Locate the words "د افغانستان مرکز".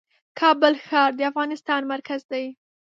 1.15-2.21